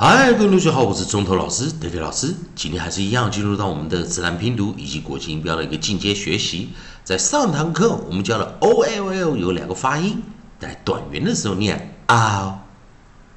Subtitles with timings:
[0.00, 2.32] 嗨，各位同学好，我是中头老师 d a 老师。
[2.54, 6.72] 今天还是一样，进入到我们的自然拼读以及国际音标的一个进阶学习。
[7.02, 10.22] 在上堂课我们教了 o l l 有两个发音，
[10.60, 12.60] 在短元的时候念 o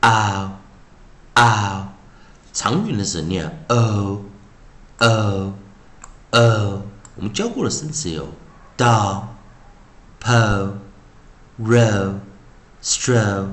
[0.00, 0.50] o
[1.36, 1.88] o，
[2.52, 4.24] 长元的时候念 o
[4.98, 5.54] o
[6.32, 6.82] o。
[7.14, 8.26] 我们教过的生词有
[8.76, 8.84] do
[10.20, 10.72] po
[11.62, 12.14] row
[12.82, 13.46] strow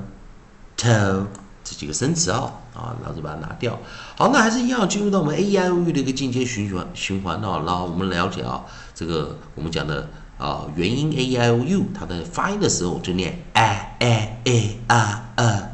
[0.76, 1.26] toe
[1.66, 2.52] 这几个生词啊。
[2.76, 3.78] 啊，老子把它拿掉。
[4.18, 7.62] 好，那还是一样进入到我们 A E I O U 的一个进阶循环循环啊。
[7.64, 8.62] 然后我们了解啊，
[8.94, 15.70] 这个我们讲的啊元音 A E I O U，它的发音的时候就念 a a a r a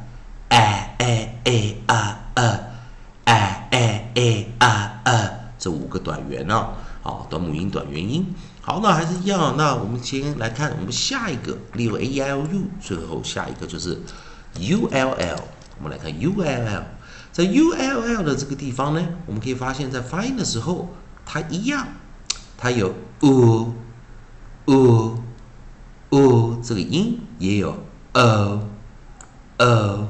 [0.48, 2.60] a a a r a
[3.24, 6.68] a a a r a 这五个短元啊，
[7.02, 8.24] 好，短母音短元音。
[8.60, 9.56] 好，那还是一样。
[9.56, 14.00] 那我们先来看我们下一个，例如 A E I O U，最后下一个就是
[14.60, 15.40] U L L。
[15.78, 16.82] 我们来看 U L L，
[17.32, 20.88] 在 U L L 的这个地方呢，我们可以发现，在发音的时候，
[21.24, 21.88] 它一样，
[22.56, 23.74] 它有 u
[24.66, 25.18] u
[26.10, 27.76] u 这个音，也有
[28.12, 28.60] o
[29.58, 30.08] o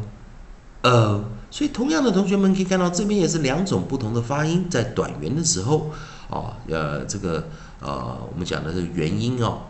[0.83, 5.91] o，所以同样的，同学们可以看到，这边也是两种不同的发音，在短元的时候，
[6.29, 7.49] 哦，呃，这个
[7.81, 9.63] 呃，我们讲的是元音哦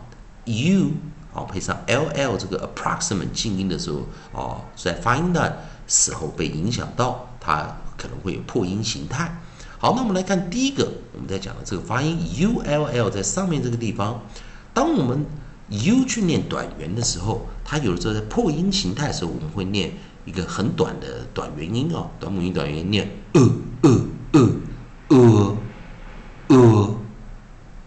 [0.45, 0.91] ，u，
[1.33, 5.57] 哦，配上 L L 这个 approximate 静音的时候，哦，在发音的。
[5.85, 7.67] 时候被影响到，它
[7.97, 9.37] 可能会有破音形态。
[9.77, 14.21] 好，那我们来看第一个，我们在讲的这个发音 u l l 在上面这个地方，
[14.73, 15.25] 当我们
[15.67, 19.91] u 去念短元的时候，它有的时候在破音形态的时候，我们会念
[20.23, 23.41] 一个很短的短元音哦，短母音短元音念呃
[23.81, 24.57] 呃呃
[25.09, 25.57] 呃
[26.39, 26.97] 呃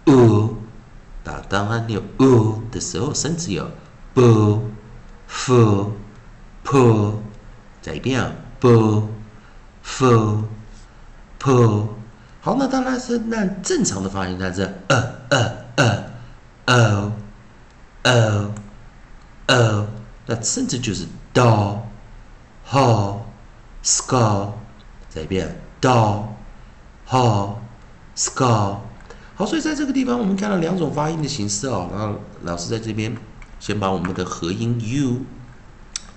[0.04, 0.50] 呃。
[1.56, 3.66] 当它念呃的时候，甚至有
[4.12, 4.60] b
[5.26, 5.92] f
[6.62, 7.14] p。
[7.80, 9.08] 再一遍啊，b
[9.82, 10.44] f
[11.38, 11.88] p，
[12.40, 16.04] 好，那当然是那正常的发音，它是呃呃呃
[16.66, 17.12] 呃
[18.02, 18.52] 呃
[19.46, 19.86] 呃，
[20.26, 21.80] 那甚至就是 do
[22.68, 23.20] ho
[23.82, 24.50] scar，
[25.08, 26.28] 再一遍 do
[27.08, 27.54] ho
[28.14, 28.76] scar，
[29.36, 33.14] 好，所以在这个地方我们看到两种发音的形式哦，然后老师在这边
[33.60, 35.20] 先把我们的合音 u。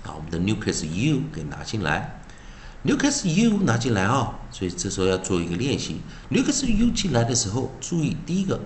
[0.02, 2.22] 啊，我们的 nucleus u 给拿进来
[2.86, 6.00] ，nucleus u 拿进来啊，所以这时候要做一个练习。
[6.30, 8.58] nucleus u 进来的时候，注意第一个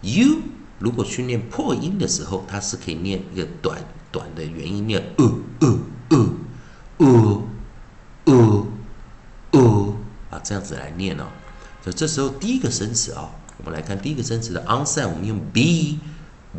[0.00, 0.38] u
[0.78, 3.78] 如果去念破音的时候，它是可以念一个短
[4.10, 6.30] 短的元音，念呃呃呃
[6.96, 7.42] 呃
[8.24, 8.66] 呃
[9.50, 9.94] 呃
[10.30, 11.26] 啊，这样子来念哦。
[11.84, 15.98] 所以这时候第一个生词啊，我们来看第一个生词的 onside，我们用 b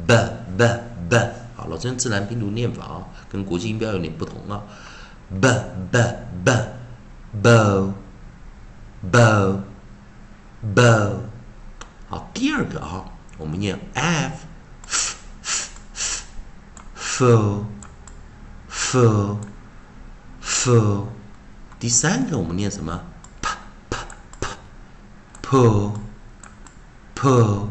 [0.06, 0.16] b
[0.58, 0.80] b
[1.10, 1.18] b。
[1.56, 4.62] 好，老师用自然拼读念法啊，跟国际音标有点不同啊。
[5.30, 5.48] b
[5.92, 6.00] b
[6.44, 6.52] b
[7.42, 7.94] bow
[9.12, 9.62] bow
[10.76, 11.20] bow。
[12.10, 13.06] 好，第二个啊，
[13.38, 14.46] 我们念 f
[14.86, 15.16] f
[16.98, 17.66] f
[18.70, 19.38] f
[20.42, 21.08] f。
[21.80, 23.02] 第三个我们念什么
[23.42, 23.50] ？p
[23.90, 23.98] p
[24.42, 24.48] p
[25.42, 25.94] p
[27.20, 27.68] p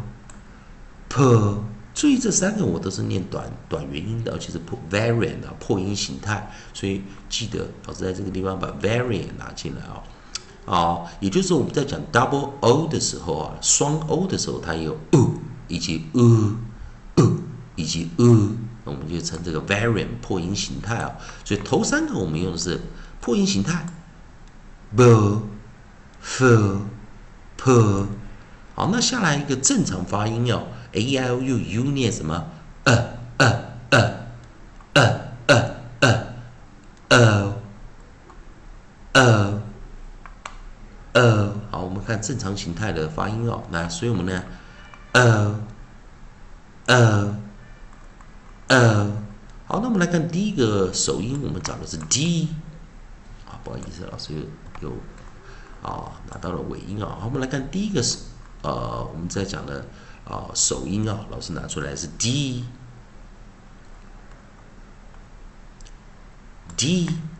[1.08, 1.62] p。
[1.94, 10.04] 注意这三个我都是念短短元音的，而且是破 variant 的破音形态，所以记得老师在这个地方把 variant 拿进来啊，
[10.64, 15.34] 啊，也就是我们在讲 double o 的时候啊，双 o 的时候它有 u
[15.66, 16.54] 以及 u
[17.16, 17.36] u
[17.74, 18.52] 以及 u，
[18.84, 21.10] 我们就称这个 variant 破音形态啊，
[21.44, 22.80] 所以头三个我们用的是
[23.20, 23.84] 破音形态
[24.94, 25.42] ，b
[26.22, 26.80] f
[27.56, 28.06] p，
[28.78, 30.68] 好，那下来一个正常发音哦。
[30.92, 32.44] a i o u u 念什么？
[32.84, 34.28] 呃呃呃
[34.92, 36.26] 呃呃呃
[37.08, 37.56] 呃
[39.14, 39.62] 呃
[41.10, 43.64] 呃，好，我们看正常形态的发音哦。
[43.72, 44.44] 那所以我们呢，
[45.10, 45.60] 呃
[46.86, 47.36] 呃
[48.68, 49.10] 呃，
[49.66, 52.48] 好，那我们来看第一个首音，我们找的是 d
[53.44, 54.34] 啊，不好意思，老师
[54.80, 54.96] 有有
[55.82, 57.18] 啊拿到了尾音啊。
[57.18, 58.18] 好，我们来看第一个是
[58.62, 59.84] 呃，我们在讲的。
[60.28, 62.68] 啊，首音啊，老师拿出来是 D，D，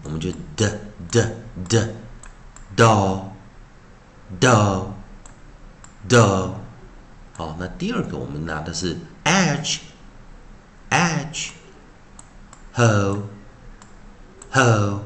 [0.02, 0.66] 我们就 D
[1.10, 1.22] D
[1.68, 1.78] D
[2.74, 3.30] Do
[4.40, 4.94] Do
[6.08, 6.54] Do，
[7.36, 9.80] 好，那第二个我们拿的是 H
[10.88, 11.52] H
[12.72, 13.24] Ho
[14.52, 15.02] Ho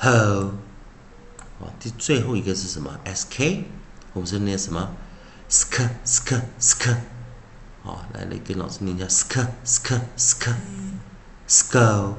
[0.00, 0.50] Ho，
[1.60, 3.62] 好，第最后一个是什么？SK，
[4.18, 4.96] 我们是念什么
[5.48, 6.96] ？sk sk sk，
[7.84, 12.14] 好，来来跟老师念一下 sk sk sk，skull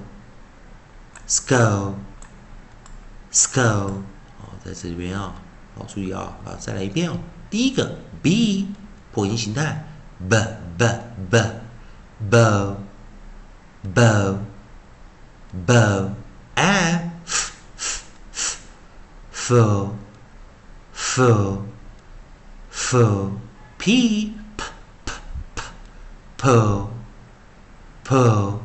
[1.28, 1.96] skull
[3.34, 4.02] skull，
[4.38, 5.36] 好，在这边啊，
[5.76, 7.20] 好，注意啊，啊，再来一遍哦。
[7.50, 8.74] 第一个 b
[9.12, 9.86] 破音形态
[10.30, 10.38] ，b
[10.78, 10.88] b
[11.30, 11.38] b
[12.32, 12.76] bow
[13.94, 14.38] bow
[15.68, 16.12] bow
[16.56, 18.58] f f f
[19.34, 19.90] full
[20.96, 21.58] full
[22.89, 22.99] p
[23.79, 24.63] p p
[25.55, 25.63] p
[26.37, 26.91] pull
[28.05, 28.61] pull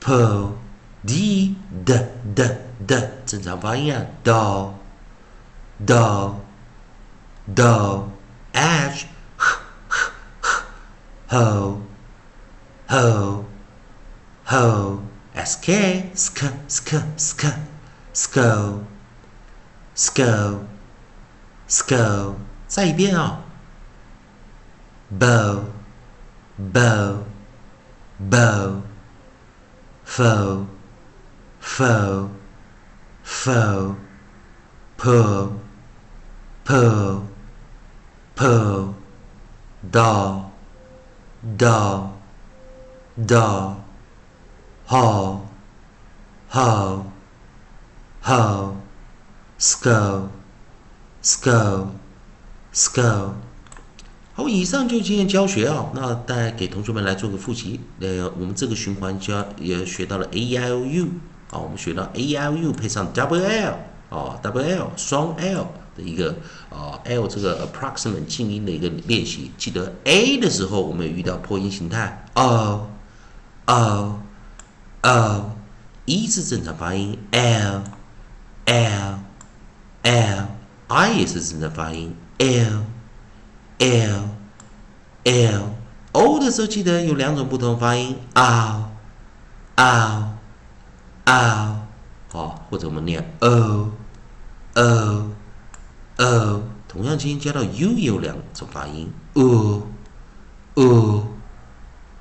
[0.00, 0.58] pull
[1.04, 1.54] d
[1.84, 1.92] d
[2.34, 2.42] d
[2.86, 2.94] d
[3.26, 4.74] 正常发音啊，do
[5.86, 6.34] do
[7.54, 8.08] do
[8.52, 9.60] h h
[10.42, 10.64] h
[11.28, 11.82] ho
[12.88, 13.44] ho
[14.44, 15.02] ho
[15.44, 15.66] sk
[16.14, 17.46] sk sk sk
[18.12, 18.82] skull
[19.94, 20.66] skull
[21.68, 22.34] skull
[22.72, 23.40] 再一遍啊，
[25.18, 25.62] bow
[26.72, 27.16] bow
[28.30, 28.82] bow
[30.04, 30.66] foe
[31.60, 32.28] foe
[33.24, 33.94] foe
[34.96, 35.52] pull
[36.64, 37.22] pull
[38.34, 38.94] pull
[39.90, 40.50] doll
[41.56, 42.10] doll
[43.26, 43.76] doll
[44.86, 45.40] haul
[46.50, 47.04] haul
[48.20, 48.76] haul
[49.58, 50.28] skull
[51.22, 51.94] skull
[52.73, 53.33] skull
[54.35, 55.91] 好，以上就今天教学啊。
[55.93, 57.79] 那带给同学们来做个复习。
[57.99, 61.05] 呃，我们这个循环教也学到了 a i o u
[61.51, 63.77] 啊，我们学到 a i o u 配上 w l
[64.09, 66.35] 啊，w l 双 l 的一个
[66.71, 69.51] 啊 l 这个 approximate 静音的一个练习。
[69.55, 72.89] 记得 a 的时候，我们有遇到破音形态 o
[73.65, 74.19] o
[75.03, 75.51] o，
[76.05, 77.83] 一是正常发音 l
[78.65, 79.19] l
[80.01, 82.83] l，i 也是正常发音 l。
[83.79, 84.29] l
[85.23, 85.69] l
[86.11, 88.89] o 的时候，记得有两种不同发音，r
[89.75, 90.37] r
[91.25, 91.75] r，
[92.29, 93.91] 好，或者我们念 o
[94.75, 95.31] o
[96.17, 99.87] o，同样，今天加到 u 有两种发音，u
[100.75, 101.25] u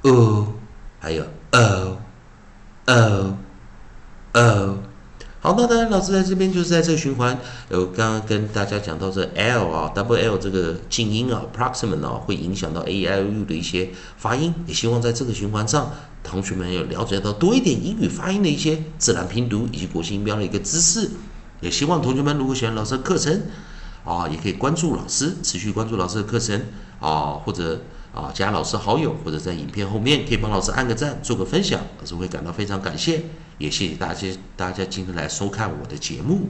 [0.02, 0.54] u，
[0.98, 1.98] 还有 o
[2.86, 3.36] o
[4.32, 4.81] o。
[5.44, 7.36] 好，那当然，老师在这边就是在这个循环，
[7.68, 14.54] 有刚刚跟大家讲到这 l 啊，double l 这个静音啊，proximate 啊，会影响到 a i u 的一些发音。
[14.68, 15.90] 也希望在这个循环上，
[16.22, 21.10] 同学们有了解到多一点英语发音的一些自然拼读以及国际音标的一个知识。
[21.60, 23.42] 也希望同学们如果喜欢老师的课程
[24.04, 26.62] 啊，也可以关注老师，持续关注老师的课程
[27.00, 27.80] 啊，或者
[28.14, 33.22] 啊加老师好友，或者在影片后面可以帮老师按个赞，做个分享，老师会感到非常感谢。
[33.58, 36.48] 也谢谢大家，大家今天来收看我的节目。